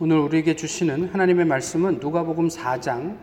[0.00, 3.16] 오늘 우리에게 주시는 하나님의 말씀은 누가복음 4장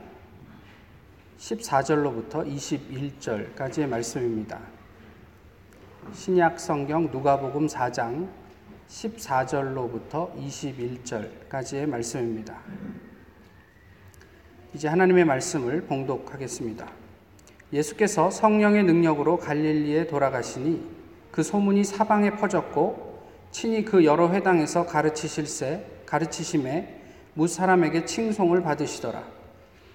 [1.38, 4.58] 14절로부터 21절까지의 말씀입니다.
[6.14, 8.30] 신약 성경 누가복음 4장
[8.88, 12.58] 14절로부터 21절까지의 말씀입니다.
[14.74, 16.90] 이제 하나님의 말씀을 봉독하겠습니다.
[17.74, 20.90] 예수께서 성령의 능력으로 갈릴리에 돌아가시니
[21.32, 27.00] 그 소문이 사방에 퍼졌고 친히 그 여러 회당에서 가르치실세 가르치심에
[27.36, 29.24] 무 사람에게 칭송을 받으시더라.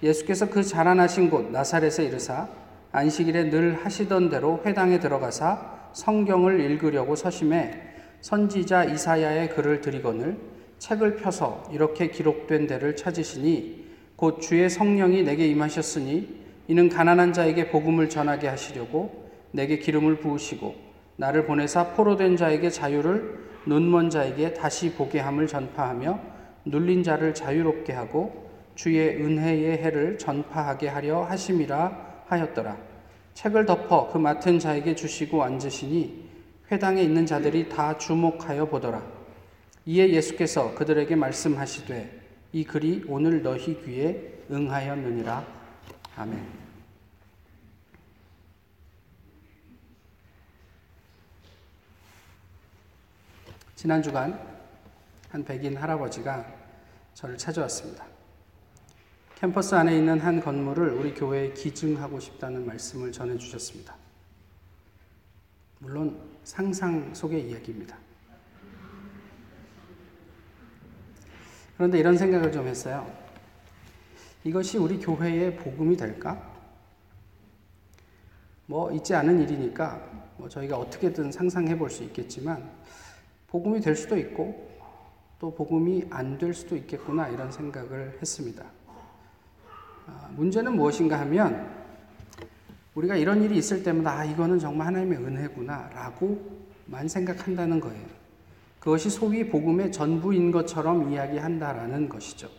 [0.01, 2.47] 예수께서 그 자라나신 곳 나사렛에 이르사
[2.91, 7.71] 안식일에 늘 하시던 대로 회당에 들어가사 성경을 읽으려고 서심해
[8.21, 10.37] 선지자 이사야의 글을 드리거늘
[10.79, 16.35] 책을 펴서 이렇게 기록된 데를 찾으시니 곧 주의 성령이 내게 임하셨으니
[16.67, 20.75] 이는 가난한 자에게 복음을 전하게 하시려고 내게 기름을 부으시고
[21.17, 26.19] 나를 보내사 포로된 자에게 자유를 눈먼 자에게 다시 보게 함을 전파하며
[26.65, 32.77] 눌린 자를 자유롭게 하고 주의 은혜의 해를 전파하게 하려 하심이라 하였더라.
[33.33, 36.27] 책을 덮어 그 맡은 자에게 주시고 앉으시니
[36.71, 39.01] 회당에 있는 자들이 다 주목하여 보더라.
[39.85, 42.21] 이에 예수께서 그들에게 말씀하시되
[42.53, 45.45] 이 글이 오늘 너희 귀에 응하였느니라.
[46.17, 46.66] 아멘.
[53.77, 54.43] 지난 주간
[55.29, 56.43] 한 백인 할아버지가
[57.13, 58.07] 저를 찾아왔습니다.
[59.35, 63.95] 캠퍼스 안에 있는 한 건물을 우리 교회에 기증하고 싶다는 말씀을 전해 주셨습니다.
[65.77, 67.95] 물론 상상 속의 이야기입니다.
[71.75, 73.07] 그런데 이런 생각을 좀 했어요.
[74.43, 76.51] 이것이 우리 교회의 복음이 될까?
[78.65, 80.01] 뭐 있지 않은 일이니까
[80.37, 82.75] 뭐 저희가 어떻게든 상상해 볼 수 있겠지만
[83.47, 84.67] 복음이 될 수도 있고
[85.39, 88.63] 또 복음이 안 될 수도 있겠구나 이런 생각을 했습니다.
[90.07, 91.69] 아, 문제는 무엇인가 하면
[92.95, 98.05] 우리가 이런 일이 있을 때마다 아 이거는 정말 하나님의 은혜구나라고만 생각한다는 거예요.
[98.79, 102.49] 그것이 소위 복음의 전부인 것처럼 이야기한다라는 것이죠.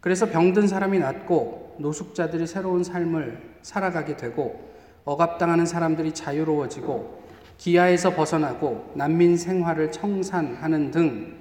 [0.00, 4.72] 그래서 병든 사람이 낫고 노숙자들이 새로운 삶을 살아가게 되고
[5.04, 7.25] 억압당하는 사람들이 자유로워지고
[7.58, 11.38] 기아에서 벗어나고 난민 생활을 청산하는 등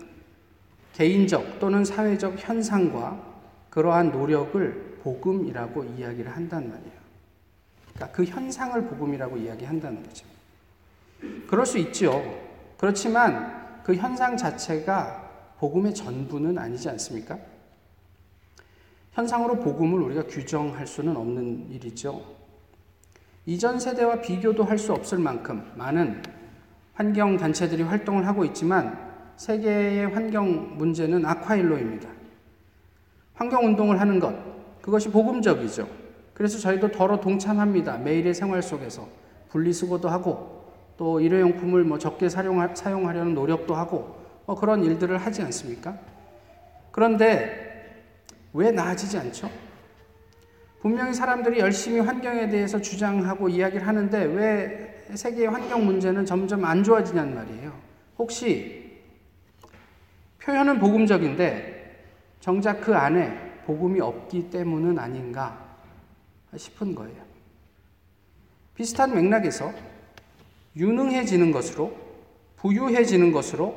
[0.93, 3.21] 개인적 또는 사회적 현상과
[3.69, 7.05] 그러한 노력을 복음이라고 이야기를 한단 말이에요.
[7.93, 10.25] 그러니까 그 현상을 복음이라고 이야기한다는 거죠.
[11.47, 12.23] 그럴 수 있죠.
[12.77, 17.37] 그렇지만 그 현상 자체가 복음의 전부는 아니지 않습니까?
[19.13, 22.35] 현상으로 복음을 우리가 규정할 수는 없는 일이죠.
[23.45, 26.21] 이전 세대와 비교도 할 수 없을 만큼 많은
[26.93, 28.97] 환경 단체들이 활동을 하고 있지만
[29.35, 32.09] 세계의 환경 문제는 아쿠아일로입니다.
[33.33, 34.33] 환경 운동을 하는 것,
[34.81, 35.87] 그것이 복음적이죠.
[36.33, 37.97] 그래서 저희도 더러 동참합니다.
[37.97, 39.07] 매일의 생활 속에서
[39.49, 40.63] 분리수거도 하고
[40.97, 45.97] 또 일회용품을 뭐 적게 사용하, 사용하려는 노력도 하고 뭐 그런 일들을 하지 않습니까?
[46.91, 48.03] 그런데
[48.53, 49.49] 왜 나아지지 않죠?
[50.85, 57.33] 분명히 사람들이 열심히 환경에 대해서 주장하고 이야기를 하는데 왜 세계의 환경 문제는 점점 안 좋아지냐는
[57.33, 57.73] 말이에요.
[58.19, 59.01] 혹시
[60.43, 62.03] 표현은 복음적인데
[62.39, 65.59] 정작 그 안에 복음이 없기 때문은 아닌가
[66.55, 67.17] 싶은 거예요.
[68.75, 69.73] 비슷한 맥락에서
[70.75, 71.97] 유능해지는 것으로
[72.57, 73.73] 부유해지는 것으로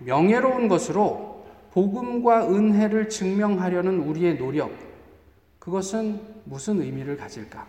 [0.00, 4.93] 명예로운 것으로 복음과 은혜를 증명하려는 우리의 노력
[5.64, 7.66] 그것은 무슨 의미를 가질까?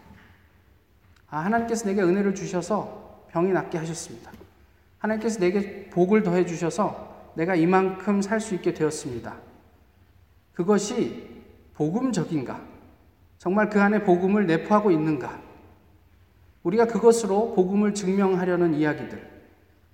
[1.30, 4.32] 아, 하나님께서 내게 은혜를 주셔서 병이 낫게 하셨습니다.
[5.00, 9.38] 하나님께서 내게 복을 더해 주셔서 내가 이만큼 살 수 있게 되었습니다.
[10.54, 12.62] 그것이 복음적인가?
[13.38, 15.42] 정말 그 안에 복음을 내포하고 있는가?
[16.64, 19.36] 우리가 그것으로 복음을 증명하려는 이야기들.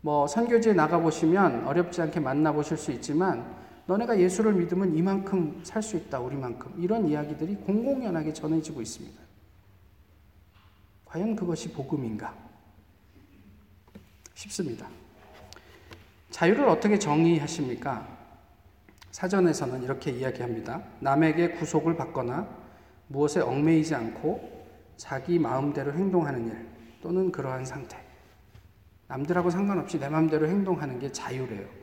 [0.01, 5.81] 뭐 선교지에 나가 보시면 어렵지 않게 만나 보실 수 있지만 너네가 예수를 믿으면 이만큼 살
[5.81, 6.73] 수 있다, 우리만큼.
[6.77, 9.21] 이런 이야기들이 공공연하게 전해지고 있습니다.
[11.05, 12.33] 과연 그것이 복음인가?
[14.33, 14.87] 싶습니다.
[16.29, 18.07] 자유를 어떻게 정의하십니까?
[19.11, 20.81] 사전에서는 이렇게 이야기합니다.
[20.99, 22.47] 남에게 구속을 받거나
[23.07, 24.65] 무엇에 얽매이지 않고
[24.95, 26.67] 자기 마음대로 행동하는 일
[27.01, 28.01] 또는 그러한 상태.
[29.07, 31.80] 남들하고 상관없이 내 마음대로 행동하는 게 자유래요.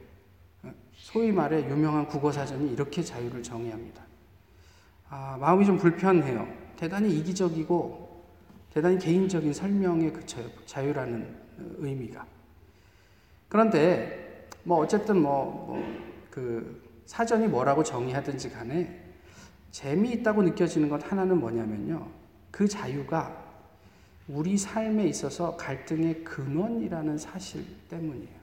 [0.92, 4.02] 소위 말해 유명한 국어사전이 이렇게 자유를 정의합니다.
[5.08, 6.46] 아, 마음이 좀 불편해요.
[6.76, 8.24] 대단히 이기적이고
[8.72, 10.46] 대단히 개인적인 설명에 그쳐요.
[10.66, 11.34] 자유라는
[11.78, 12.26] 의미가.
[13.48, 19.02] 그런데 뭐 어쨌든 뭐그 사전이 뭐라고 정의하든지 간에
[19.70, 22.06] 재미있다고 느껴지는 것 하나는 뭐냐면요.
[22.50, 23.44] 그 자유가
[24.28, 28.37] 우리 삶에 있어서 갈등의 근원이라는 사실 때문이에요.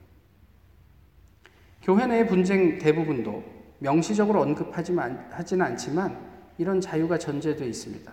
[1.85, 3.43] 교회 내의 분쟁 대부분도
[3.77, 6.17] 명시적으로 언급하지는 않지만
[6.57, 8.11] 이런 자유가 전제되어 있습니다.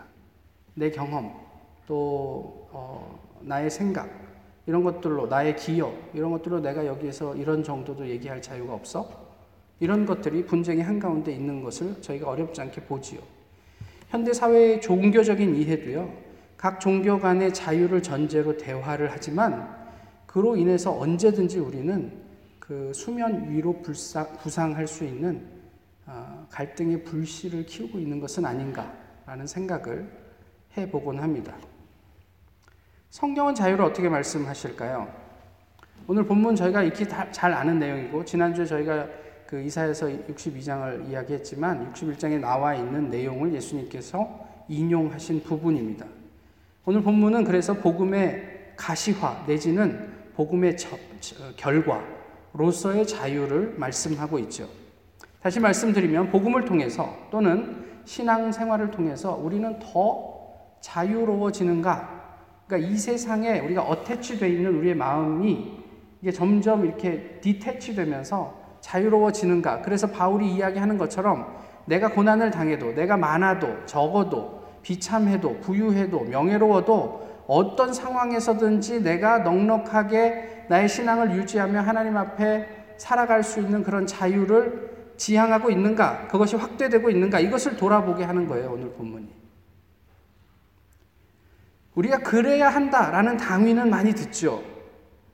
[0.75, 1.33] 내 경험,
[1.87, 4.11] 또 어, 나의 생각,
[4.67, 9.09] 이런 것들로 나의 기여, 이런 것들로 내가 여기에서 이런 정도도 얘기할 자유가 없어?
[9.81, 13.21] 이런 것들이 분쟁의 한가운데 있는 것을 저희가 어렵지 않게 보지요.
[14.11, 16.13] 현대 사회의 종교적인 이해도요,
[16.59, 19.75] 각 종교 간의 자유를 전제로 대화를 하지만
[20.27, 22.21] 그로 인해서 언제든지 우리는
[22.63, 25.45] 그 수면 위로 불상, 부상할 수 있는
[26.07, 30.09] 어, 갈등의 불씨를 키우고 있는 것은 아닌가라는 생각을
[30.77, 31.57] 해보곤 합니다.
[33.11, 35.13] 성경은 자유를 어떻게 말씀하실까요?
[36.07, 39.09] 오늘 본문 저희가 익히 잘 아는 내용이고 지난주에 저희가
[39.45, 46.07] 그 이사에서 62장을 이야기했지만 61장에 나와 있는 내용을 예수님께서 인용하신 부분입니다.
[46.85, 52.22] 오늘 본문은 그래서 복음의 가시화 내지는 복음의 저, 저, 결과
[52.53, 54.69] 로서의 자유를 말씀하고 있죠.
[55.41, 60.33] 다시 말씀드리면 복음을 통해서 또는 신앙 생활을 통해서 우리는 더
[60.81, 62.23] 자유로워지는가?
[62.67, 65.83] 그러니까 이 세상에 우리가 어태치되어 있는 우리의 마음이
[66.21, 69.83] 이게 점점 이렇게 디태치되면서 자유로워지는가?
[69.83, 71.57] 그래서 바울이 이야기하는 것처럼
[71.87, 81.37] 내가 고난을 당해도 내가 많아도 적어도 비참해도 부유해도 명예로워도 어떤 상황에서든지 내가 넉넉하게 나의 신앙을
[81.37, 86.29] 유지하며 하나님 앞에 살아갈 수 있는 그런 자유를 지향하고 있는가?
[86.29, 87.41] 그것이 확대되고 있는가?
[87.41, 89.29] 이것을 돌아보게 하는 거예요, 오늘 본문이.
[91.95, 94.65] 우리가 그래야 한다라는 당위는 많이 듣죠.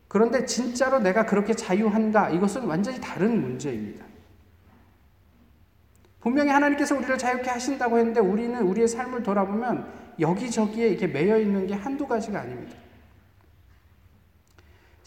[0.09, 2.31] 그런데 진짜로 내가 그렇게 자유한가?
[2.31, 4.05] 이것은 완전히 다른 문제입니다.
[6.19, 9.89] 분명히 하나님께서 우리를 자유케 하신다고 했는데 우리는 우리의 삶을 돌아보면
[10.19, 12.88] 여기저기에 이렇게 매여 있는 게 한두 가지가 아닙니다.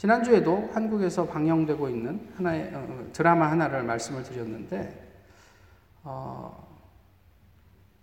[0.01, 4.99] 지난주에도 한국에서 방영되고 있는 하나의 어, 어, 드라마 하나를 말씀을 드렸는데,
[6.03, 6.67] 어,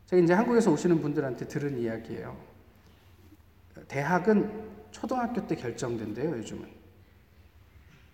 [0.06, 2.36] 제가 이제 한국에서 오시는 분들한테 들은 이야기예요.
[3.88, 4.48] 대학은
[4.92, 6.68] 초등학교 때 결정된대요, 요즘은.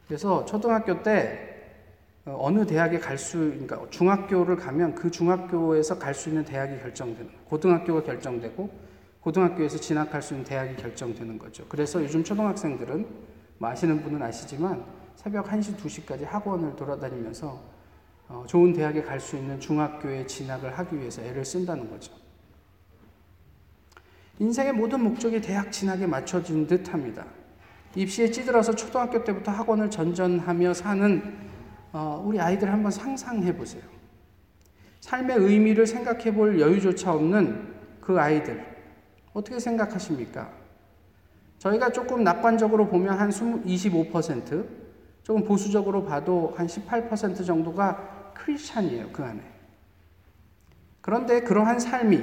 [0.06, 1.50] 그래서 초등학교 때
[2.24, 7.30] 어, 어느 대학에 갈 수, 그러니까 중학교를 가면 그 중학교에서 갈 수 있는 대학이 결정되는,
[7.50, 8.70] 고등학교가 결정되고,
[9.20, 11.66] 고등학교에서 진학할 수 있는 대학이 결정되는 거죠.
[11.68, 14.84] 그래서 요즘 초등학생들은, 뭐 아시는 분은 아시지만,
[15.16, 17.74] 새벽 1시, 2시까지 학원을 돌아다니면서
[18.28, 22.12] 어, 좋은 대학에 갈 수 있는 중학교에 진학을 하기 위해서 애를 쓴다는 거죠.
[24.38, 27.24] 인생의 모든 목적이 대학 진학에 맞춰진 듯 합니다.
[27.94, 31.38] 입시에 찌들어서 초등학교 때부터 학원을 전전하며 사는
[31.92, 33.82] 어, 우리 아이들 한번 상상해 보세요.
[35.00, 38.64] 삶의 의미를 생각해 볼 여유조차 없는 그 아이들.
[39.32, 40.50] 어떻게 생각하십니까?
[41.64, 44.68] 저희가 조금 낙관적으로 보면 한 25%,
[45.22, 49.40] 조금 보수적으로 봐도 한 18% 정도가 크리스찬이에요, 그 안에.
[51.00, 52.22] 그런데 그러한 삶이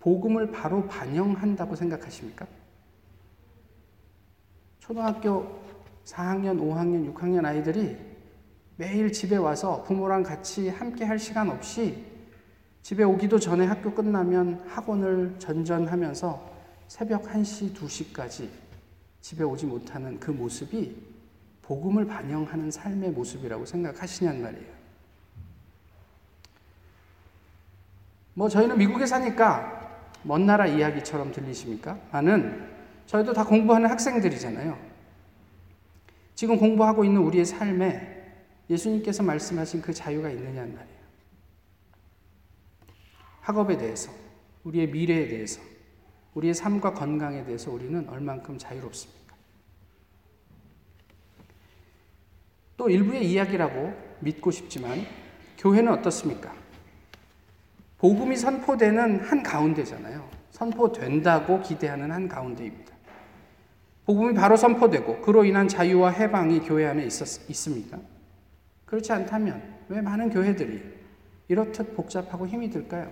[0.00, 2.44] 복음을 바로 반영한다고 생각하십니까?
[4.80, 5.60] 초등학교
[6.04, 7.96] 4학년, 5학년, 6학년 아이들이
[8.74, 12.04] 매일 집에 와서 부모랑 같이 함께 할 시간 없이
[12.82, 16.49] 집에 오기도 전에 학교 끝나면 학원을 전전하면서
[16.90, 18.48] 새벽 1시, 2시까지
[19.20, 21.00] 집에 오지 못하는 그 모습이
[21.62, 24.72] 복음을 반영하는 삶의 모습이라고 생각하시냔 말이에요.
[28.34, 31.96] 뭐 저희는 미국에 사니까 먼 나라 이야기처럼 들리십니까?
[32.10, 32.68] 나는
[33.06, 34.76] 저희도 다 공부하는 학생들이잖아요.
[36.34, 38.34] 지금 공부하고 있는 우리의 삶에
[38.68, 40.98] 예수님께서 말씀하신 그 자유가 있느냐는 말이에요.
[43.42, 44.10] 학업에 대해서,
[44.64, 45.60] 우리의 미래에 대해서,
[46.34, 49.36] 우리의 삶과 건강에 대해서 우리는 얼만큼 자유롭습니까?
[52.76, 55.04] 또 일부의 이야기라고 믿고 싶지만
[55.58, 56.54] 교회는 어떻습니까?
[57.98, 60.26] 복음이 선포되는 한 가운데잖아요.
[60.52, 62.94] 선포된다고 기대하는 한 가운데입니다.
[64.06, 67.98] 복음이 바로 선포되고 그로 인한 자유와 해방이 교회 안에 있었, 있습니까?
[68.86, 70.82] 그렇지 않다면 왜 많은 교회들이
[71.48, 73.10] 이렇듯 복잡하고 힘이 들까요?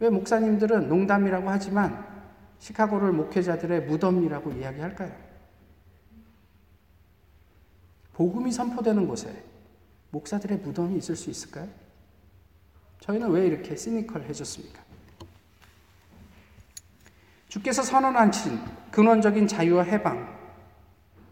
[0.00, 2.04] 왜 목사님들은 농담이라고 하지만
[2.58, 5.12] 시카고를 목회자들의 무덤이라고 이야기할까요?
[8.14, 9.44] 복음이 선포되는 곳에
[10.10, 11.68] 목사들의 무덤이 있을 수 있을까요?
[13.00, 14.82] 저희는 왜 이렇게 시니컬해졌습니까?
[17.48, 18.58] 주께서 선언하신
[18.90, 20.38] 근원적인 자유와 해방,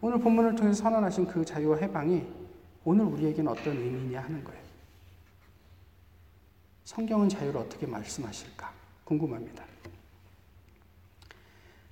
[0.01, 2.25] 오늘 본문을 통해 선언하신 그 자유와 해방이
[2.83, 4.58] 오늘 우리에게는 어떤 의미냐 하는 거예요.
[6.89, 9.63] 성경은 자유를 어떻게 말씀하실까 궁금합니다.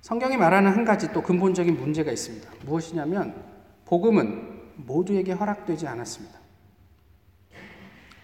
[0.00, 2.50] 성경이 말하는 한 가지 또 근본적인 문제가 있습니다.
[2.64, 3.44] 무엇이냐면
[3.84, 6.40] 복음은 모두에게 허락되지 않았습니다.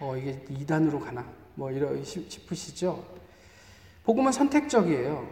[0.01, 1.25] 어, 이게 이단으로 가나?
[1.53, 3.05] 뭐 이러 싶으시죠?
[4.03, 5.25] 복음은 선택적이에요.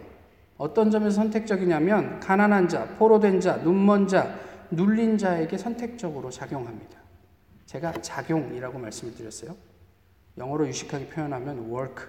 [0.57, 4.39] 어떤 점에서 선택적이냐면 가난한 자, 포로된 자, 눈먼 자,
[4.71, 6.97] 눌린 자에게 선택적으로 작용합니다.
[7.65, 9.72] 제가 작용이라고 말씀을 드렸어요.
[10.37, 12.05] 영어로 유식하게 표현하면 work.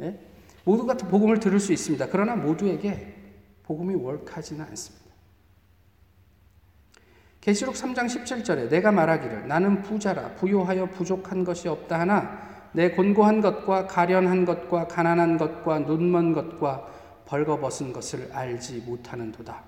[0.00, 0.18] 예?
[0.64, 2.08] 모두가 복음을 들을 수 있습니다.
[2.10, 3.14] 그러나 모두에게
[3.62, 5.06] 복음이 work하지는 않습니다.
[7.40, 13.86] 계시록 3장 17절에 내가 말하기를 나는 부자라 부요하여 부족한 것이 없다 하나 내 곤고한 것과
[13.86, 16.92] 가련한 것과 가난한 것과 눈먼 것과
[17.26, 19.62] 벌거벗은 것을 알지 못하는도다.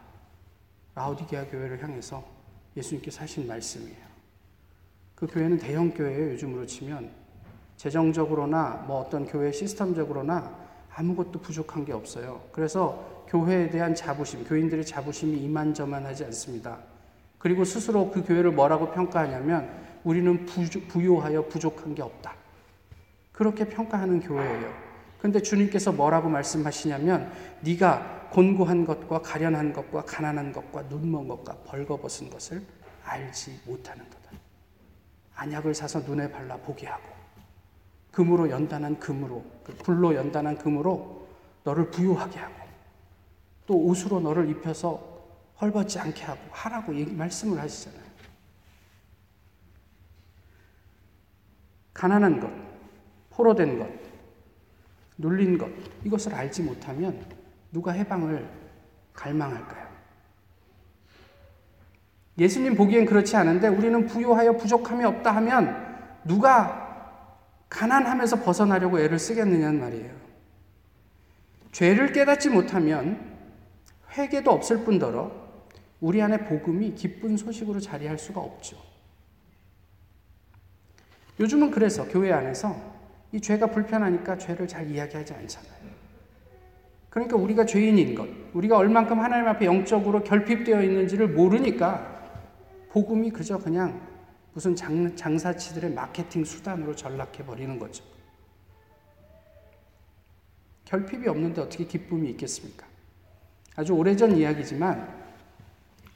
[0.94, 2.24] 라우디게아 교회를 향해서
[2.76, 4.07] 예수님께서 하신 말씀이에요.
[5.18, 6.30] 그 교회는 대형 교회예요.
[6.34, 7.10] 요즘으로 치면
[7.76, 10.56] 재정적으로나 뭐 어떤 교회 시스템적으로나
[10.94, 12.40] 아무것도 부족한 게 없어요.
[12.52, 16.78] 그래서 교회에 대한 자부심, 교인들의 자부심이 이만저만하지 않습니다.
[17.37, 19.68] 그리고 스스로 그 교회를 뭐라고 평가하냐면
[20.04, 20.46] 우리는
[20.87, 22.37] 부요하여 부족한 게 없다.
[23.32, 24.72] 그렇게 평가하는 교회예요.
[25.20, 27.32] 근데 주님께서 뭐라고 말씀하시냐면
[27.62, 32.62] 네가 곤고한 것과 가련한 것과 가난한 것과 눈먼 것과 벌거벗은 것을
[33.04, 34.17] 알지 못하는 것.
[35.38, 37.09] 안약을 사서 눈에 발라 보게 하고
[38.11, 41.28] 금으로 연단한 금으로 그 불로 연단한 금으로
[41.62, 42.66] 너를 부유하게 하고
[43.64, 45.18] 또 옷으로 너를 입혀서
[45.61, 48.09] 헐벗지 않게 하고 하라고 말씀을 하시잖아요.
[51.95, 52.50] 가난한 것,
[53.30, 53.88] 포로된 것,
[55.18, 55.68] 눌린 것,
[56.04, 57.25] 이것을 알지 못하면
[57.73, 58.49] 누가 해방을
[59.12, 59.88] 갈망할까요?
[62.38, 66.87] 예수님 보기엔 그렇지 않은데 우리는 부유하여 부족함이 없다 하면 누가
[67.68, 70.11] 가난하면서 벗어나려고 애를 쓰겠느냐는 말이에요.
[71.73, 73.21] 죄를 깨닫지 못하면
[74.16, 75.30] 회개도 없을 뿐더러
[76.00, 78.76] 우리 안에 복음이 기쁜 소식으로 자리할 수가 없죠.
[81.40, 82.75] 요즘은 그래서 교회 안에서
[83.33, 85.88] 이 죄가 불편하니까 죄를 잘 이야기하지 않잖아요.
[87.11, 92.17] 그러니까 우리가 죄인인 것, 우리가 얼만큼 하나님 앞에 영적으로 결핍되어 있는지를 모르니까
[92.90, 94.00] 복음이 그저 그냥
[94.54, 98.04] 무슨 장, 장사치들의 마케팅 수단으로 전락해 버리는 거죠.
[100.85, 102.87] 결핍이 없는데 어떻게 기쁨이 있겠습니까?
[103.76, 105.16] 아주 오래전 이야기지만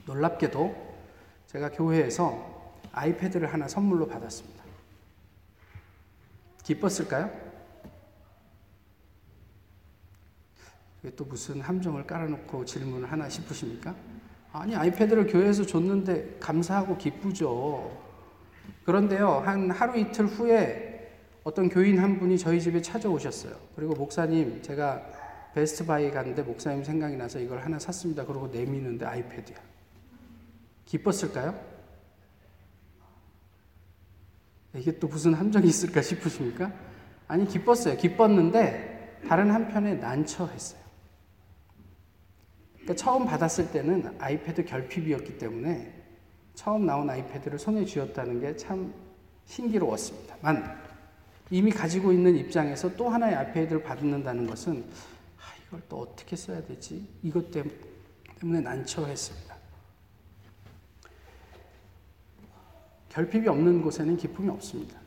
[0.07, 0.95] 놀랍게도
[1.47, 4.65] 제가 교회에서 iPad를 하나 선물로 받았습니다.
[6.65, 7.31] 기뻤을까요?
[11.17, 13.95] 또 무슨 함정을 깔아놓고 질문을 하나 싶으십니까?
[14.53, 17.91] 아니, iPad를 교회에서 줬는데 감사하고 기쁘죠.
[18.85, 20.93] 그런데요, 한 하루 이틀 후에
[21.43, 23.55] 어떤 교인 한 분이 저희 집에 찾아오셨어요.
[23.75, 25.03] 그리고 목사님, 제가
[25.55, 28.25] Best Buy 갔는데 목사님 생각이 나서 이걸 하나 샀습니다.
[28.25, 29.57] 그러고 내미는데 iPad야.
[30.85, 31.59] 기뻤을까요?
[34.75, 36.73] 이게 또 무슨 함정이 있을까 싶으십니까?
[37.29, 37.97] 아니, 기뻤어요.
[37.97, 40.82] 기뻤는데 다른 한편에 난처했어요.
[42.83, 45.93] 그러니까 처음 받았을 때는 아이패드 결핍이었기 때문에
[46.55, 48.93] 처음 나온 아이패드를 손에 쥐었다는 게 참
[49.47, 50.83] 신기로웠습니다만
[51.51, 54.85] 이미 가지고 있는 입장에서 또 하나의 아이패드를 받는다는 것은
[55.39, 57.07] 아, 이걸 또 어떻게 써야 되지?
[57.23, 59.57] 이것 때문에 난처했습니다.
[63.11, 64.99] 결핍이 없는 곳에는 기쁨이 없습니다.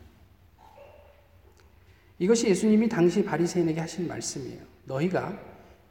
[2.20, 4.62] 이것이 예수님이 당시 바리새인에게 하신 말씀이에요.
[4.86, 5.38] 너희가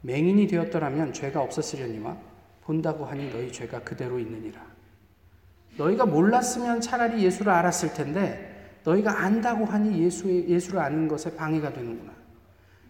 [0.05, 2.15] 맹인이 되었더라면 죄가 없었으려니와
[2.61, 4.61] 본다고 하니 너희 죄가 그대로 있느니라.
[5.77, 12.13] 너희가 몰랐으면 차라리 예수를 알았을 텐데 너희가 안다고 하니 예수의, 예수를 아는 것에 방해가 되는구나.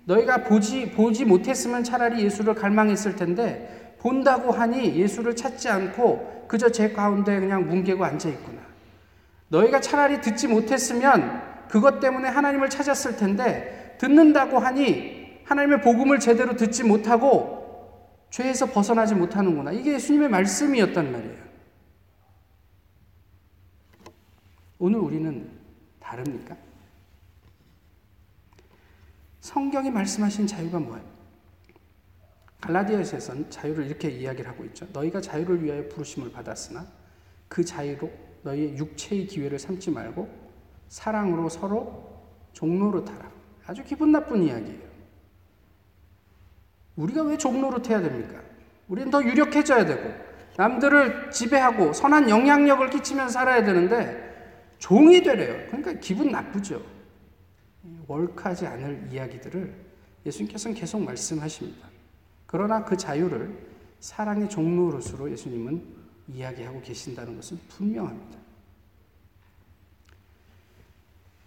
[0.05, 6.91] 너희가 보지, 보지 못했으면 차라리 예수를 갈망했을 텐데 본다고 하니 예수를 찾지 않고 그저 제
[6.91, 8.61] 가운데 그냥 뭉개고 앉아 있구나.
[9.47, 16.83] 너희가 차라리 듣지 못했으면 그것 때문에 하나님을 찾았을 텐데 듣는다고 하니 하나님의 복음을 제대로 듣지
[16.83, 17.63] 못하고
[18.31, 19.71] 죄에서 벗어나지 못하는구나.
[19.71, 21.45] 이게 예수님의 말씀이었단 말이에요.
[24.79, 25.49] 오늘 우리는
[25.99, 26.57] 다릅니까?
[29.39, 31.05] 성경이 말씀하신 자유가 뭐예요?
[32.61, 34.87] 갈라디아에서는 자유를 이렇게 이야기를 하고 있죠.
[34.91, 36.85] 너희가 자유를 위하여 부르심을 받았으나
[37.47, 38.11] 그 자유로
[38.41, 40.27] 너희의 육체의 기회를 삼지 말고
[40.87, 43.31] 사랑으로 서로 종로로 타라.
[43.67, 44.94] 아주 기분 나쁜 이야기예요.
[46.95, 48.41] 우리가 왜 종로로 태야 됩니까?
[48.87, 50.13] 우리는 더 유력해져야 되고,
[50.57, 54.25] 남들을 지배하고 선한 영향력을 끼치면 살아야 되는데
[54.77, 55.67] 종이 되래요.
[55.67, 56.81] 그러니까 기분 나쁘죠.
[58.07, 59.73] 월크하지 않을 이야기들을
[60.25, 61.87] 예수님께서는 계속 말씀하십니다.
[62.45, 63.51] 그러나 그 자유를
[63.99, 65.83] 사랑의 종로로서로 예수님은
[66.27, 68.37] 이야기하고 계신다는 것은 분명합니다.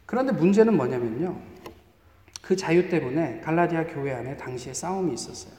[0.07, 1.41] 그런데 문제는 뭐냐면요.
[2.49, 5.53] 그 자유 때문에 갈라디아 교회 안에 당시에 싸움이 있었어요.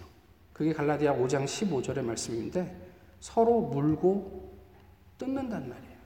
[0.53, 2.75] 그게 갈라디아 5장 15절의 말씀인데
[3.19, 4.57] 서로 물고
[5.19, 5.97] 뜯는단 말이에요.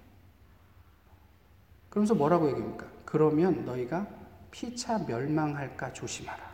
[1.90, 2.86] 그러면서 뭐라고 얘기합니까?
[3.06, 4.06] 그러면 너희가
[4.52, 6.52] 피차 멸망할까 조심하라.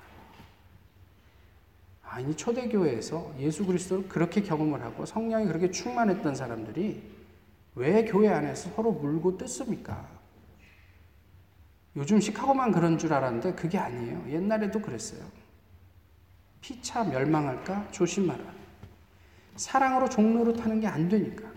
[2.04, 7.02] 아니 초대교회에서 예수 그리스도를 그렇게 경험을 하고 성령이 그렇게 충만했던 사람들이
[7.74, 10.19] 왜 교회 안에서 서로 물고 뜯습니까?
[11.96, 14.26] 요즘 시카고만 그런 줄 알았는데 그게 아니에요.
[14.30, 15.22] 옛날에도 그랬어요.
[16.62, 18.44] 피차 멸망할까 조심하라.
[19.56, 21.50] 사랑으로 종로로 타는 게 안 되니까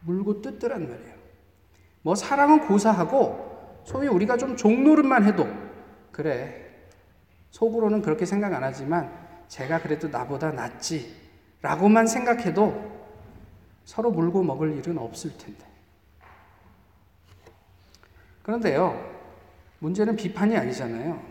[0.00, 1.16] 물고 뜯더란 말이에요.
[2.02, 5.48] 뭐 사랑은 고사하고 소위 우리가 좀 종노릇만 해도
[6.12, 6.64] 그래
[7.50, 9.10] 속으로는 그렇게 생각 안 하지만
[9.48, 11.14] 제가 그래도 나보다 낫지
[11.62, 12.94] 라고만 생각해도
[13.84, 15.64] 서로 물고 먹을 일은 없을 텐데.
[18.42, 19.15] 그런데요,
[19.78, 21.22] 문제는 비판이 아니잖아요.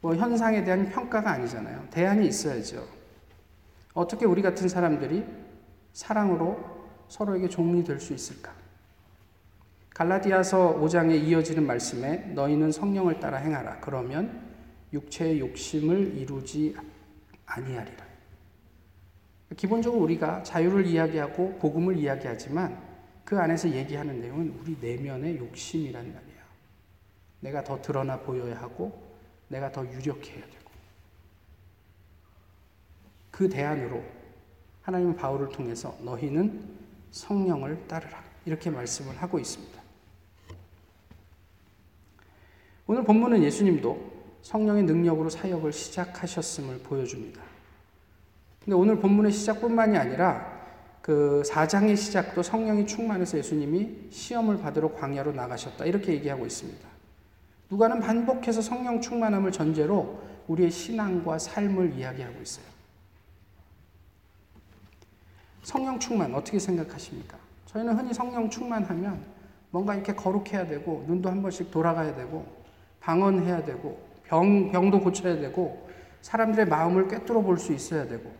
[0.00, 1.88] 뭐 현상에 대한 평가가 아니잖아요.
[1.90, 2.86] 대안이 있어야죠.
[3.94, 5.24] 어떻게 우리 같은 사람들이
[5.92, 6.58] 사랑으로
[7.08, 8.52] 서로에게 종이 될 수 있을까?
[9.90, 13.80] 갈라디아서 5장에 이어지는 말씀에 너희는 성령을 따라 행하라.
[13.80, 14.40] 그러면
[14.92, 16.74] 육체의 욕심을 이루지
[17.44, 18.02] 아니하리라.
[19.56, 22.76] 기본적으로 우리가 자유를 이야기하고 복음을 이야기하지만
[23.24, 26.31] 그 안에서 얘기하는 내용은 우리 내면의 욕심이란 말이야.
[27.42, 29.02] 내가 더 드러나 보여야 하고
[29.48, 30.70] 내가 더 유력해야 되고
[33.30, 34.02] 그 대안으로
[34.82, 36.62] 하나님은 바울을 통해서 너희는
[37.10, 39.82] 성령을 따르라 이렇게 말씀을 하고 있습니다.
[42.86, 47.42] 오늘 본문은 예수님도 성령의 능력으로 사역을 시작하셨음을 보여줍니다.
[48.64, 50.60] 근데 오늘 본문의 시작뿐만이 아니라
[51.00, 55.84] 그 4장의 시작도 성령이 충만해서 예수님이 시험을 받으러 광야로 나가셨다.
[55.84, 56.91] 이렇게 얘기하고 있습니다.
[57.72, 62.66] 누가는 반복해서 성령 충만함을 전제로 우리의 신앙과 삶을 이야기하고 있어요.
[65.62, 67.38] 성령 충만 어떻게 생각하십니까?
[67.64, 69.24] 저희는 흔히 성령 충만하면
[69.70, 72.44] 뭔가 이렇게 거룩해야 되고 눈도 한 번씩 돌아가야 되고
[73.00, 75.88] 방언해야 되고 병, 병도 고쳐야 되고
[76.20, 78.30] 사람들의 마음을 꿰뚫어 볼 수 있어야 되고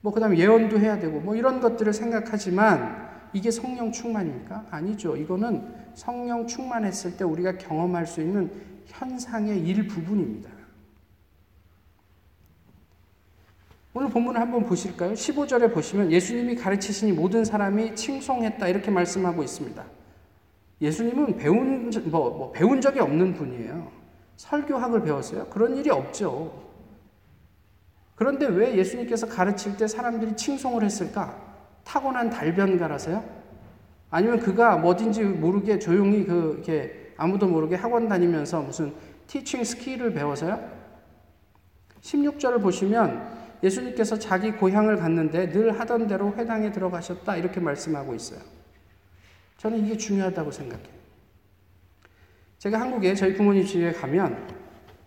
[0.00, 4.64] 뭐 그다음에 예언도 해야 되고 뭐 이런 것들을 생각하지만 이게 성령 충만입니까?
[4.70, 5.14] 아니죠.
[5.14, 8.52] 이거는 성령 충만했을 때 우리가 경험할 수 있는
[8.84, 10.50] 현상의 일부분입니다.
[13.94, 15.14] 오늘 본문을 한번 보실까요?
[15.14, 19.82] 15절에 보시면 예수님이 가르치시니 모든 사람이 칭송했다 이렇게 말씀하고 있습니다.
[20.82, 23.90] 예수님은 배운 뭐, 뭐 배운 적이 없는 분이에요.
[24.36, 25.46] 설교학을 배웠어요?
[25.46, 26.62] 그런 일이 없죠.
[28.16, 31.40] 그런데 왜 예수님께서 가르칠 때 사람들이 칭송을 했을까?
[31.84, 33.35] 타고난 달변가라서요?
[34.10, 38.94] 아니면 그가 뭐든지 모르게 조용히 그, 이렇게 아무도 모르게 학원 다니면서 무슨
[39.26, 40.76] teaching skill을 배워서요?
[42.00, 47.36] 16절을 보시면 예수님께서 자기 고향을 갔는데 늘 하던 대로 회당에 들어가셨다.
[47.36, 48.40] 이렇게 말씀하고 있어요.
[49.56, 50.96] 저는 이게 중요하다고 생각해요.
[52.58, 54.48] 제가 한국에 저희 부모님 집에 가면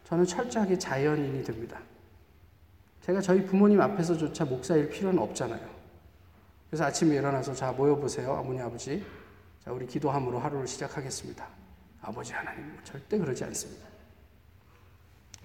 [0.04, 1.80] 저는 철저하게 자연인이 됩니다.
[3.02, 5.79] 제가 저희 부모님 앞에서조차 목사일 필요는 없잖아요.
[6.70, 8.32] 그래서 아침에 일어나서 자 모여보세요.
[8.34, 9.04] 어머니 아버지.
[9.64, 11.48] 자 우리 기도함으로 하루를 시작하겠습니다.
[12.02, 13.88] 아버지 하나님 절대 그러지 않습니다.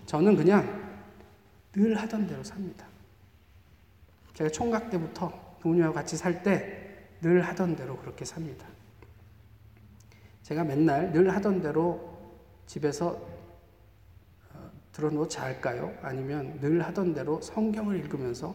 [0.06, 1.02] 저는 그냥
[1.72, 2.86] 늘 하던 대로 삽니다.
[4.34, 6.84] 제가 총각 때부터 부모님하고 같이 살 때
[7.24, 8.66] 늘 하던 대로 그렇게 삽니다.
[10.42, 12.18] 제가 맨날 늘 하던 대로
[12.66, 13.12] 집에서
[14.52, 15.96] 어, 들어놓고 잘까요?
[16.02, 18.54] 아니면 늘 하던 대로 성경을 읽으면서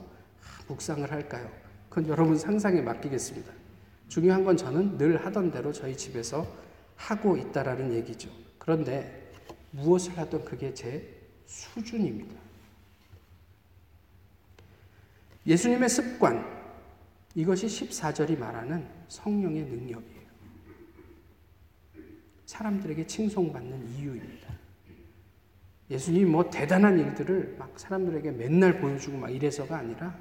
[0.67, 1.49] 묵상을 할까요?
[1.89, 3.52] 그건 여러분 상상에 맡기겠습니다.
[4.08, 6.45] 중요한 건 저는 늘 하던 대로 저희 집에서
[6.95, 8.30] 하고 있다라는 얘기죠.
[8.58, 9.32] 그런데
[9.71, 12.36] 무엇을 하든 그게 제 수준입니다.
[15.45, 16.45] 예수님의 습관,
[17.34, 20.19] 이것이 14절이 말하는 성령의 능력이에요.
[22.45, 24.49] 사람들에게 칭송받는 이유입니다.
[25.89, 30.15] 예수님이 뭐 대단한 일들을 막 사람들에게 맨날 보여주고 막 이래서가 아니라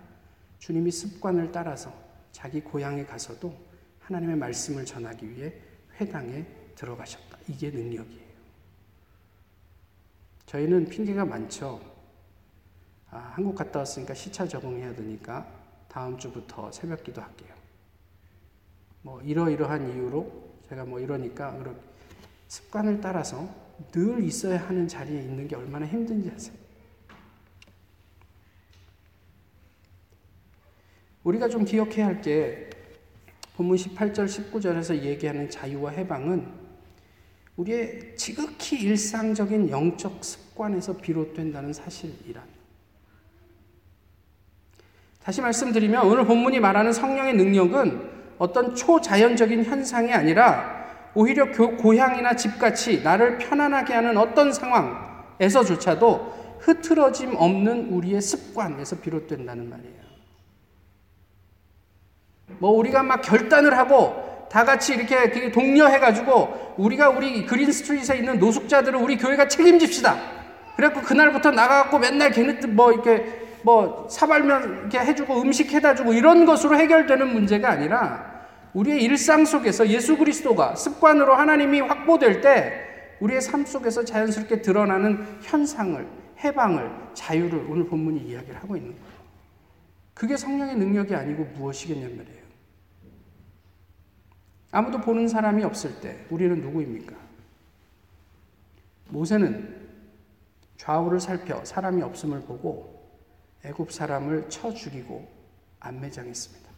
[0.59, 1.93] 주님이 습관을 따라서
[2.33, 3.55] 자기 고향에 가서도
[4.01, 5.55] 하나님의 말씀을 전하기 위해
[6.01, 6.45] 회당에
[6.75, 7.39] 들어가셨다.
[7.49, 8.29] 이게 능력이에요.
[10.47, 11.81] 저희는 핑계가 많죠.
[13.11, 15.47] 아, 한국 갔다 왔으니까 시차 적응해야 되니까
[15.89, 17.55] 다음 주부터 새벽 기도 할게요.
[19.03, 21.57] 뭐 이러이러한 이유로 제가 뭐 이러니까
[22.49, 23.49] 습관을 따라서
[23.93, 26.68] 늘 있어야 하는 자리에 있는 게 얼마나 힘든지 아세요?
[31.29, 32.71] 우리가 좀 기억해야 할 게
[33.57, 36.47] 본문 18절 19절에서 얘기하는 자유와 해방은
[37.57, 42.45] 우리의 지극히 일상적인 영적 습관에서 비롯된다는 사실이란.
[45.21, 50.79] 다시 말씀드리면 오늘 본문이 말하는 성령의 능력은 어떤 초자연적인 현상이 아니라
[51.15, 60.08] 오히려 고향이나 집같이 나를 편안하게 하는 어떤 상황에서조차도 흐트러짐 없는 우리의 습관에서 비롯된다는 말이에요.
[62.59, 68.99] 뭐 우리가 막 결단을 하고 다 같이 이렇게 동료해가지고 우리가 우리 그린 스트리트에 있는 노숙자들을
[68.99, 70.17] 우리 교회가 책임집시다.
[70.77, 76.47] 그래갖고 그날부터 나가갖고 맨날 걔네들 뭐 이렇게 뭐 사발면 이렇게 해주고 음식 해다 주고 이런
[76.47, 78.39] 것으로 해결되는 문제가 아니라
[78.75, 82.85] 우리의 일상 속에서 예수 그리스도가 습관으로 하나님이 확보될 때
[83.21, 86.07] 우리의 삶 속에서 자연스럽게 드러나는 현상을
[86.45, 89.19] 해방을 자유를 오늘 본문이 이야기를 하고 있는 거예요.
[90.15, 92.38] 그게 성령의 능력이 아니고 무엇이겠냔 말이에요.
[94.71, 97.17] 아무도 보는 사람이 없을 때 우리는 누구입니까?
[99.09, 99.89] 모세는
[100.77, 102.99] 좌우를 살펴 사람이 없음을 보고
[103.65, 105.29] 애굽 사람을 쳐 죽이고
[105.81, 106.69] 안매장했습니다.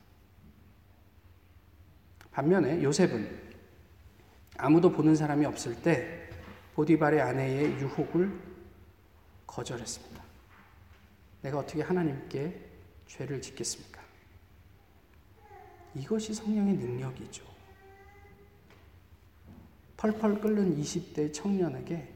[2.30, 3.50] 반면에 요셉은
[4.56, 6.28] 아무도 보는 사람이 없을 때
[6.74, 8.40] 보디발의 아내의 유혹을
[9.46, 10.22] 거절했습니다.
[11.42, 12.68] 내가 어떻게 하나님께
[13.06, 14.00] 죄를 짓겠습니까?
[15.94, 17.49] 이것이 성령의 능력이죠.
[20.00, 22.08] 펄펄 끓는 20대 청년에게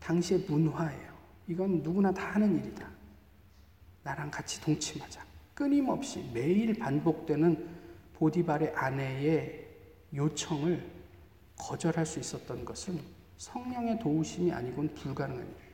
[0.00, 1.12] 당시의 문화예요.
[1.46, 2.88] 이건 누구나 다 하는 일이다.
[4.02, 5.22] 나랑 같이 동침하자.
[5.52, 7.68] 끊임없이 매일 반복되는
[8.14, 9.68] 보디발의 아내의
[10.14, 10.82] 요청을
[11.58, 12.98] 거절할 수 있었던 것은
[13.36, 15.64] 성령의 도우심이 아니곤 불가능한 일입니다.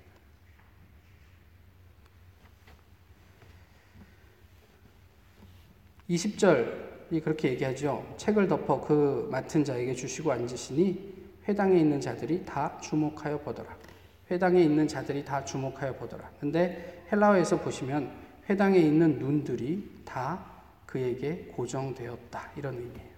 [6.10, 8.14] 20절이 그렇게 얘기하죠.
[8.16, 11.19] 책을 덮어 그 맡은 자에게 주시고 앉으시니
[11.50, 13.76] 회당에 있는 자들이 다 주목하여 보더라.
[14.30, 16.30] 회당에 있는 자들이 다 주목하여 보더라.
[16.38, 18.08] 근데 헬라어에서 보시면
[18.48, 20.46] 회당에 있는 눈들이 다
[20.86, 22.52] 그에게 고정되었다.
[22.56, 23.10] 이런 의미예요.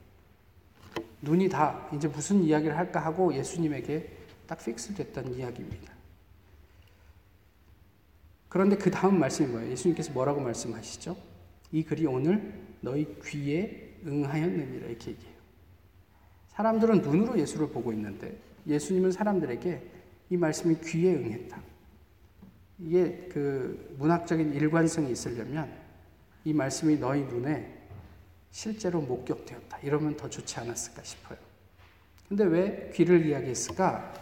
[1.21, 4.09] 눈이 다 이제 무슨 이야기를 할까 하고 예수님에게
[4.47, 5.93] 딱 fix 됐단 이야기입니다.
[8.49, 9.71] 그런데 그 다음 말씀이 뭐예요?
[9.73, 11.17] 예수님께서 뭐라고 말씀하시죠?
[11.71, 15.32] 이 글이 오늘 너희 귀에 응하였느니라 이렇게 얘기해요.
[16.55, 18.37] 사람들은 눈으로 예수를 보고 있는데
[18.67, 19.83] 예수님은 사람들에게
[20.31, 21.61] 이 말씀이 귀에 응했다.
[22.79, 25.71] 이게 그 문학적인 일관성이 있으려면
[26.45, 27.83] 이 말씀이 너희 눈에
[28.51, 29.79] 실제로 목격되었다.
[29.79, 31.39] 이러면 더 좋지 않았을까 싶어요.
[32.29, 34.13] 근데 왜 귀를 이야기했을까?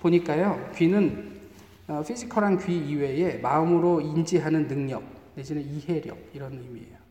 [0.00, 1.40] 보니까요, 귀는
[1.86, 5.02] 어, 피지컬한 귀 이외에 마음으로 인지하는 능력,
[5.34, 7.03] 내지는 이해력, 이런 의미예요.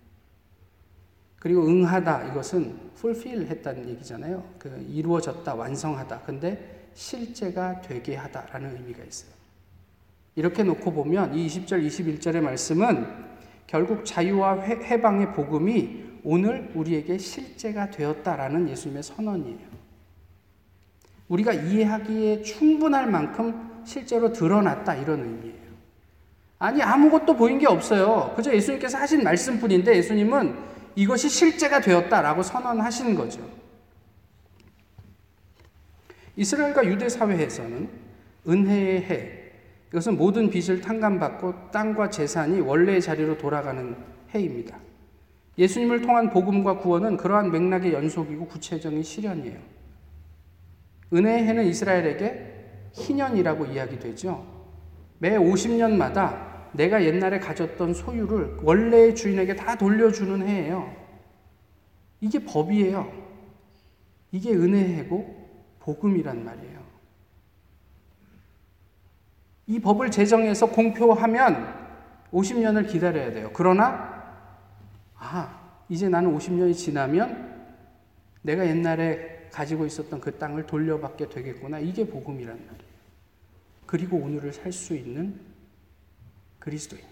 [1.44, 4.42] 그리고 응하다, 이것은 fulfill 했다는 얘기잖아요.
[4.58, 6.22] 그 이루어졌다, 완성하다.
[6.22, 9.30] 근데 실제가 되게 하다라는 의미가 있어요.
[10.36, 13.06] 이렇게 놓고 보면 이 20절, 21절의 말씀은
[13.68, 19.74] 결국 자유와 해방의 복음이 오늘 우리에게 실제가 되었다라는 예수님의 선언이에요.
[21.28, 25.74] 우리가 이해하기에 충분할 만큼 실제로 드러났다 이런 의미예요.
[26.60, 28.32] 아니 아무것도 보인 게 없어요.
[28.34, 33.42] 그저 예수님께서 하신 말씀뿐인데 예수님은 이것이 실제가 되었다라고 선언하시는 거죠.
[36.36, 37.90] 이스라엘과 유대 사회에서는
[38.48, 39.44] 은혜의 해,
[39.90, 43.96] 이것은 모든 빚을 탕감받고 땅과 재산이 원래의 자리로 돌아가는
[44.34, 44.78] 해입니다.
[45.58, 49.60] 예수님을 통한 복음과 구원은 그러한 맥락의 연속이고 구체적인 실현이에요.
[51.14, 52.54] 은혜의 해는 이스라엘에게
[52.94, 54.46] 희년이라고 이야기되죠.
[55.20, 60.94] 매 50년마다 내가 옛날에 가졌던 소유를 원래의 주인에게 다 돌려주는 해예요.
[62.20, 63.12] 이게 법이에요.
[64.32, 65.44] 이게 은혜해고
[65.80, 66.84] 복음이란 말이에요.
[69.68, 71.84] 이 법을 제정해서 공표하면
[72.32, 73.52] 50년을 기다려야 돼요.
[73.54, 74.24] 그러나,
[75.16, 77.54] 아, 이제 나는 50년이 지나면
[78.42, 81.80] 내가 옛날에 가지고 있었던 그 땅을 돌려받게 되겠구나.
[81.80, 82.94] 이게 복음이란 말이에요.
[83.86, 85.53] 그리고 오늘을 살 수 있는
[86.64, 87.04] 그리스도인.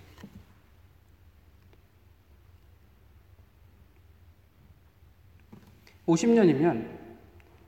[6.07, 6.87] (50년이면)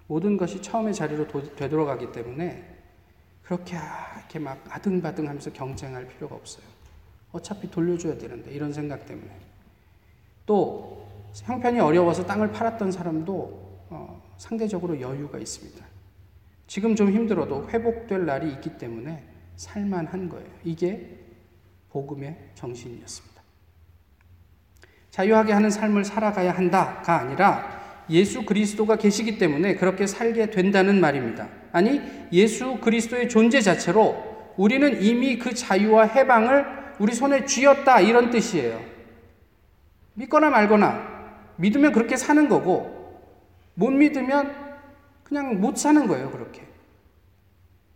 [0.08, 2.64] 모든 것이 처음의 자리로 되돌아가기 때문에
[3.42, 3.76] 그렇게
[4.18, 6.66] 이렇게 막 아등바등 하면서 경쟁할 필요가 없어요.
[7.34, 9.30] 어차피 돌려줘야 되는데 이런 생각 때문에.
[10.46, 15.86] 또 형편이 어려워서 땅을 팔았던 사람도 어, 상대적으로 여유가 있습니다.
[16.68, 19.24] 지금 좀 힘들어도 회복될 날이 있기 때문에
[19.58, 20.50] 살만한 거예요.
[20.64, 21.24] 이게
[21.94, 23.42] 복음의 정신이었습니다.
[25.12, 31.48] 자유하게 하는 삶을 살아가야 한다가 아니라 예수 그리스도가 계시기 때문에 그렇게 살게 된다는 말입니다.
[31.72, 32.02] 아니,
[32.32, 36.66] 예수 그리스도의 존재 자체로 우리는 이미 그 자유와 해방을
[37.00, 38.82] 우리 손에 쥐었다 이런 뜻이에요.
[40.16, 41.14] 믿거나 말거나
[41.58, 43.22] 믿으면 그렇게 사는 거고
[43.76, 44.54] 못 믿으면
[45.24, 46.64] 그냥 못 사는 거예요, 그렇게.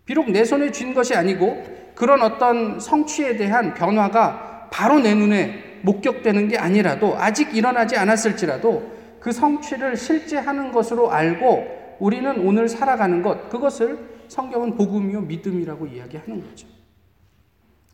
[0.05, 6.47] 비록 내 손에 쥔 것이 아니고 그런 어떤 성취에 대한 변화가 바로 내 눈에 목격되는
[6.47, 13.49] 게 아니라도 아직 일어나지 않았을지라도 그 성취를 실제 하는 것으로 알고 우리는 오늘 살아가는 것,
[13.49, 16.67] 그것을 성경은 복음이요 믿음이라고 이야기하는 거죠.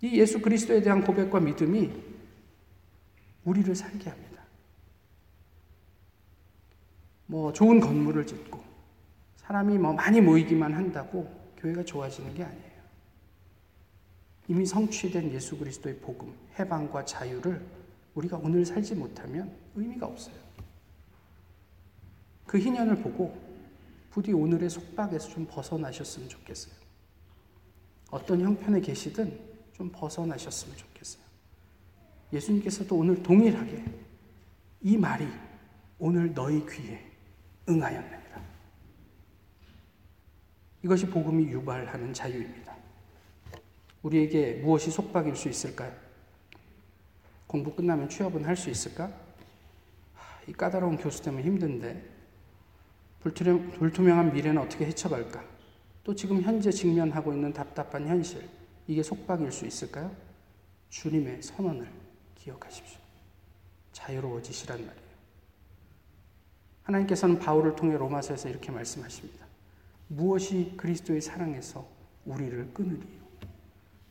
[0.01, 1.89] 이 예수 그리스도에 대한 고백과 믿음이
[3.45, 4.43] 우리를 살게 합니다.
[7.27, 8.61] 뭐 좋은 건물을 짓고
[9.37, 12.72] 사람이 뭐 많이 모이기만 한다고 교회가 좋아지는 게 아니에요.
[14.47, 17.65] 이미 성취된 예수 그리스도의 복음, 해방과 자유를
[18.15, 20.35] 우리가 오늘 살지 못하면 의미가 없어요.
[22.45, 23.35] 그 희년을 보고
[24.11, 26.75] 부디 오늘의 속박에서 좀 벗어나셨으면 좋겠어요.
[28.11, 29.39] 어떤 형편에 계시든
[29.73, 31.23] 좀 벗어나셨으면 좋겠어요.
[32.31, 33.83] 예수님께서도 오늘 동일하게
[34.81, 35.27] 이 말이
[35.97, 36.99] 오늘 너희 귀에
[37.67, 38.43] 응하였느니라.
[40.83, 42.62] 이것이 복음이 유발하는 자유입니다.
[44.03, 45.93] 우리에게 무엇이 속박일 수 있을까요?
[47.47, 49.11] 공부 끝나면 취업은 할 수 있을까?
[50.47, 52.03] 이 까다로운 교수 때문에 힘든데
[53.21, 55.43] 불투명, 불투명한 미래는 어떻게 헤쳐갈까?
[56.03, 58.47] 또 지금 현재 직면하고 있는 답답한 현실,
[58.87, 60.13] 이게 속박일 수 있을까요?
[60.89, 61.87] 주님의 선언을
[62.35, 62.99] 기억하십시오.
[63.93, 65.03] 자유로워지시란 말이에요.
[66.83, 69.45] 하나님께서는 바울을 통해 로마서에서 이렇게 말씀하십니다.
[70.09, 71.87] 무엇이 그리스도의 사랑에서
[72.25, 73.22] 우리를 끊으리요?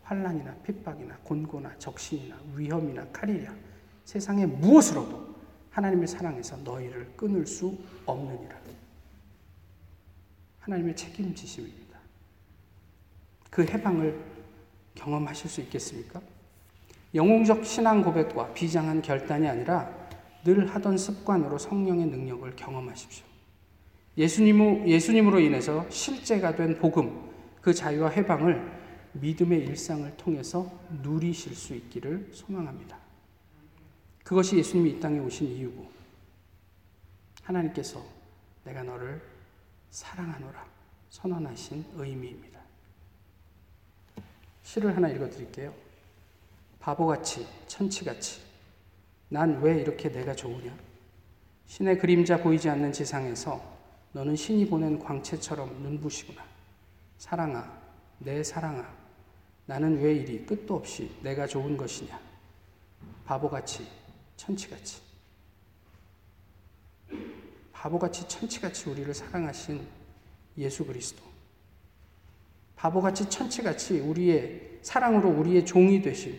[0.03, 3.53] 환란이나 핍박이나 곤고나 적신이나 위험이나 칼이랴
[4.05, 5.33] 세상의 무엇으로도
[5.71, 8.57] 하나님의 사랑에서 너희를 끊을 수 없느니라.
[10.61, 11.99] 하나님의 책임지심입니다.
[13.51, 14.19] 그 해방을
[14.95, 16.21] 경험하실 수 있겠습니까?
[17.15, 19.91] 영웅적 신앙 고백과 비장한 결단이 아니라
[20.45, 23.25] 늘 하던 습관으로 성령의 능력을 경험하십시오.
[24.17, 28.82] 예수님, 예수님으로 인해서 실제가 된 복음, 그 자유와 해방을
[29.15, 30.71] 믿음의 일상을 통해서
[31.03, 32.99] 누리실 수 있기를 소망합니다.
[34.25, 35.91] 그것이 예수님이 이 땅에 오신 이유고,
[37.43, 38.05] 하나님께서
[38.65, 39.21] 내가 너를
[39.91, 40.65] 사랑하노라
[41.11, 42.61] 선언하신 의미입니다.
[44.63, 45.75] 시를 하나 읽어 드릴게요.
[46.81, 48.41] 바보같이, 천치같이,
[49.29, 50.75] 난 왜 이렇게 내가 좋으냐?
[51.67, 53.63] 신의 그림자 보이지 않는 지상에서
[54.13, 56.45] 너는 신이 보낸 광채처럼 눈부시구나.
[57.19, 57.81] 사랑아,
[58.19, 59.02] 내 사랑아,
[59.73, 62.21] 나는 왜 이리 끝도 없이 내가 좋은 것이냐?
[63.25, 63.89] 바보같이,
[64.37, 65.01] 천치같이.
[67.73, 69.81] 바보같이 천치같이 우리를 사랑하신
[70.59, 71.23] 예수 그리스도.
[72.77, 76.39] 바보같이 천치같이 우리의 사랑으로 우리의 종이 되신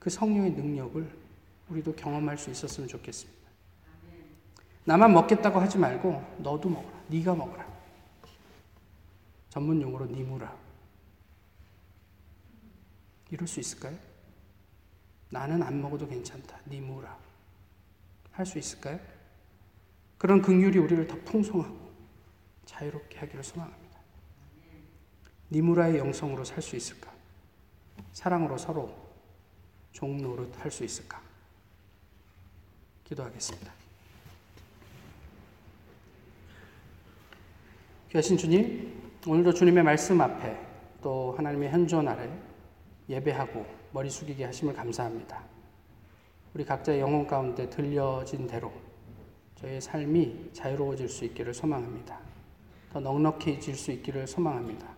[0.00, 1.08] 그 성령의 능력을
[1.68, 3.38] 우리도 경험할 수 있었으면 좋겠습니다.
[4.84, 7.04] 나만 먹겠다고 하지 말고 너도 먹어라.
[7.06, 7.64] 네가 먹어라.
[9.48, 10.67] 전문 용어로 니무라.
[13.30, 13.96] 이럴 수 있을까요?
[15.30, 16.60] 나는 안 먹어도 괜찮다.
[16.66, 17.16] 니무라.
[18.32, 18.98] 할 수 있을까요?
[20.16, 21.90] 그런 긍휼이 우리를 더 풍성하고
[22.64, 23.98] 자유롭게 하기를 소망합니다.
[25.50, 27.12] 니무라의 영성으로 살 수 있을까?
[28.12, 28.94] 사랑으로 서로
[29.92, 31.20] 종 노릇 할 수 있을까?
[33.04, 33.72] 기도하겠습니다.
[38.10, 40.66] 귀하신 주님, 오늘도 주님의 말씀 앞에
[41.02, 42.30] 또 하나님의 현존 아래
[43.08, 45.42] 예배하고 머리 숙이게 하심을 감사합니다.
[46.54, 48.72] 우리 각자의 영혼 가운데 들려진 대로
[49.56, 52.18] 저의 삶이 자유로워질 수 있기를 소망합니다.
[52.92, 54.88] 더 넉넉해질 수 있기를 소망합니다.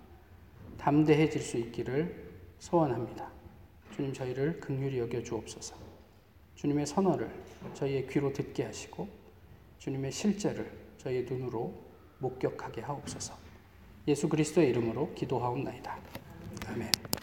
[0.78, 3.30] 담대해질 수 있기를 소원합니다.
[3.94, 5.76] 주님 저희를 극률히 여겨 주옵소서.
[6.54, 7.30] 주님의 선언을
[7.74, 9.08] 저희의 귀로 듣게 하시고
[9.78, 11.74] 주님의 실제를 저희의 눈으로
[12.18, 13.34] 목격하게 하옵소서.
[14.08, 15.98] 예수 그리스도의 이름으로 기도하옵나이다.
[16.68, 17.10] 아멘.